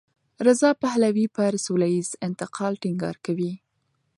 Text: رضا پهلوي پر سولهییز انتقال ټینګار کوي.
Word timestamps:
رضا 0.47 0.69
پهلوي 0.81 1.25
پر 1.35 1.51
سولهییز 1.65 2.09
انتقال 2.27 2.73
ټینګار 2.81 3.15
کوي. 3.25 3.51